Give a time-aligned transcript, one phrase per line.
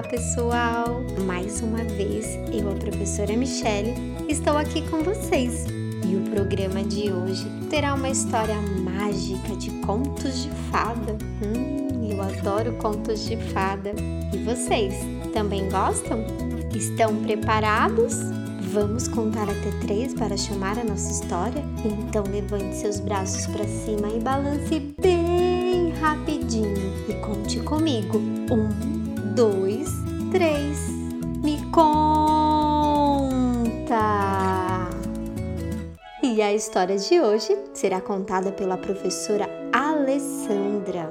[0.00, 1.02] Olá, pessoal!
[1.26, 3.92] Mais uma vez, eu, a professora Michele,
[4.30, 5.66] estou aqui com vocês.
[6.08, 11.18] E o programa de hoje terá uma história mágica de contos de fada.
[11.44, 13.92] Hum, eu adoro contos de fada.
[14.32, 14.94] E vocês,
[15.34, 16.24] também gostam?
[16.74, 18.14] Estão preparados?
[18.72, 21.62] Vamos contar até três para chamar a nossa história?
[21.84, 28.16] Então levante seus braços para cima e balance bem rapidinho e conte comigo.
[28.16, 28.99] Um,
[29.40, 29.88] dois,
[30.30, 30.90] três.
[31.42, 31.96] Me conta!
[36.22, 41.10] E a história de hoje será contada pela professora Alessandra.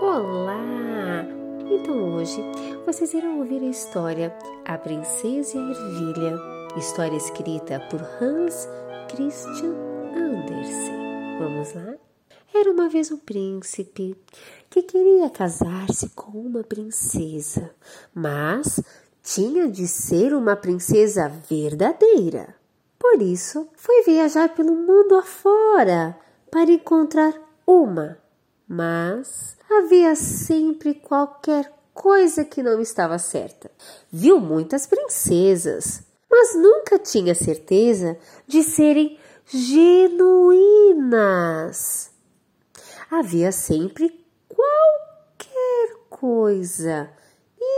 [0.00, 1.26] Olá!
[1.68, 2.40] Então hoje
[2.86, 4.32] vocês irão ouvir a história
[4.64, 6.38] A Princesa e a Ervilha,
[6.76, 8.68] história escrita por Hans
[9.08, 9.74] Christian
[10.14, 11.38] Andersen.
[11.40, 12.05] Vamos lá?
[12.54, 14.16] Era uma vez um príncipe
[14.70, 17.70] que queria casar-se com uma princesa,
[18.14, 18.80] mas
[19.22, 22.54] tinha de ser uma princesa verdadeira.
[22.98, 26.18] Por isso, foi viajar pelo mundo afora
[26.50, 27.34] para encontrar
[27.66, 28.18] uma.
[28.68, 33.70] Mas havia sempre qualquer coisa que não estava certa.
[34.10, 40.56] Viu muitas princesas, mas nunca tinha certeza de serem genuínas
[43.10, 47.10] havia sempre qualquer coisa,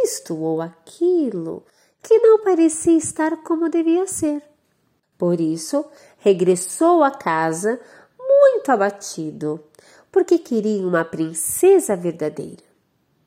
[0.04, 1.64] isto ou aquilo,
[2.02, 4.42] que não parecia estar como devia ser.
[5.16, 5.84] Por isso,
[6.18, 7.80] regressou a casa
[8.18, 9.60] muito abatido,
[10.10, 12.62] porque queria uma princesa verdadeira.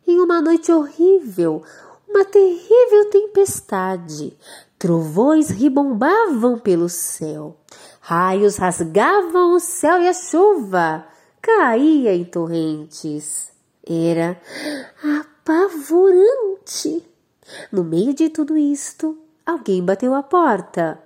[0.08, 1.64] Em uma noite horrível,
[2.08, 4.38] uma terrível tempestade,
[4.80, 7.58] trovões ribombavam pelo céu,
[8.00, 11.06] raios rasgavam o céu e a chuva,
[11.42, 13.52] caía em torrentes.
[13.86, 14.40] Era
[15.44, 17.04] apavorante.
[17.72, 21.02] No meio de tudo isto, alguém bateu a porta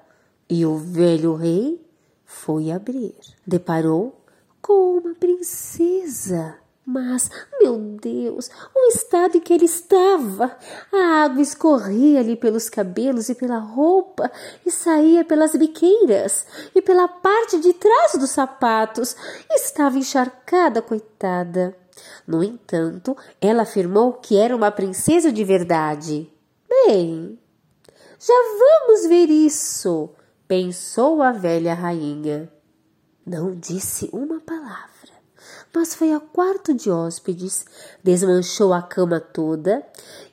[0.49, 1.81] e o velho rei
[2.25, 3.15] foi abrir.
[3.47, 4.21] Deparou
[4.61, 10.55] com uma princesa mas, meu Deus, o estado em que ele estava!
[10.93, 14.31] A água escorria-lhe pelos cabelos e pela roupa,
[14.63, 16.45] e saía pelas biqueiras
[16.75, 19.15] e pela parte de trás dos sapatos.
[19.49, 21.75] Estava encharcada, coitada.
[22.27, 26.31] No entanto, ela afirmou que era uma princesa de verdade.
[26.69, 27.39] Bem,
[28.19, 30.11] já vamos ver isso,
[30.47, 32.47] pensou a velha rainha.
[33.25, 35.14] Não disse uma palavra
[35.73, 37.65] mas foi ao quarto de hóspedes,
[38.03, 39.85] desmanchou a cama toda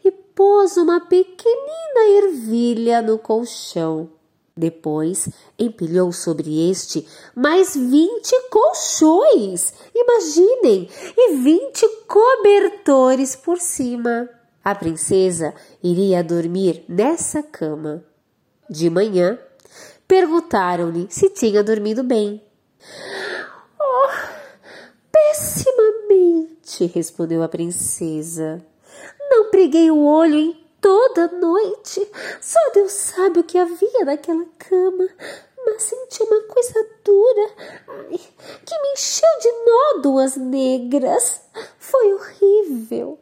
[0.05, 4.11] e pôs uma pequenina ervilha no colchão.
[4.55, 5.29] Depois
[5.59, 14.29] empilhou sobre este mais vinte colchões, imaginem, e vinte cobertores por cima.
[14.63, 18.05] A princesa iria dormir nessa cama.
[18.69, 19.39] De manhã,
[20.07, 22.43] perguntaram-lhe se tinha dormido bem.
[25.33, 28.63] Pessimamente, respondeu a princesa.
[29.31, 32.07] Não preguei o olho em toda a noite.
[32.39, 35.09] Só Deus sabe o que havia naquela cama.
[35.65, 37.51] Mas senti uma coisa dura
[37.89, 38.21] ai,
[38.67, 41.41] que me encheu de nódoas negras.
[41.79, 43.19] Foi horrível.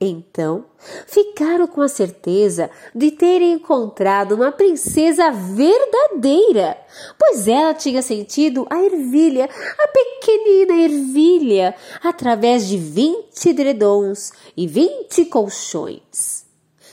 [0.00, 0.66] Então
[1.08, 6.78] ficaram com a certeza de terem encontrado uma princesa verdadeira,
[7.18, 15.24] pois ela tinha sentido a ervilha, a pequenina ervilha, através de vinte edredons e vinte
[15.24, 16.46] colchões.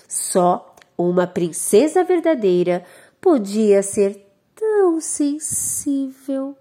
[0.07, 2.83] Só uma princesa verdadeira
[3.21, 6.57] podia ser tão sensível.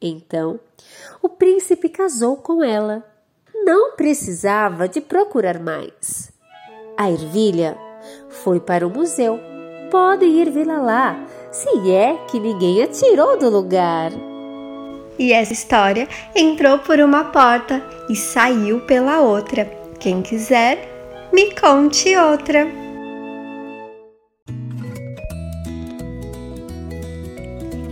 [0.00, 0.58] Então
[1.22, 3.11] o príncipe casou com ela
[3.64, 6.32] não precisava de procurar mais.
[6.96, 7.76] A ervilha
[8.28, 9.38] foi para o museu.
[9.90, 14.10] Podem ir vê-la lá, se é que ninguém a tirou do lugar.
[15.18, 19.66] E essa história entrou por uma porta e saiu pela outra.
[20.00, 20.78] Quem quiser,
[21.32, 22.66] me conte outra.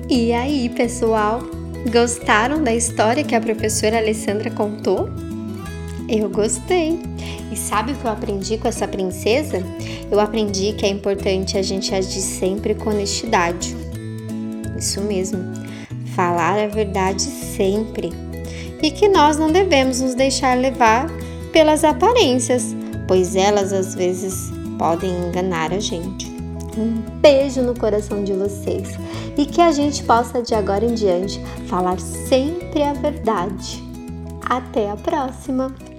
[0.09, 1.41] E aí, pessoal?
[1.93, 5.09] Gostaram da história que a professora Alessandra contou?
[6.13, 6.99] Eu gostei.
[7.53, 9.63] E sabe o que eu aprendi com essa princesa?
[10.11, 13.77] Eu aprendi que é importante a gente agir sempre com honestidade.
[14.77, 15.39] Isso mesmo.
[16.17, 18.13] Falar a verdade sempre.
[18.83, 21.07] E que nós não devemos nos deixar levar
[21.53, 22.75] pelas aparências,
[23.07, 26.29] pois elas às vezes podem enganar a gente.
[26.77, 28.89] Um beijo no coração de vocês
[29.37, 33.81] e que a gente possa de agora em diante falar sempre a verdade.
[34.49, 35.90] Até a próxima!